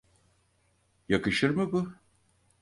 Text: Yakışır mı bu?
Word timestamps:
Yakışır 1.09 1.49
mı 1.49 1.71
bu? 1.71 1.93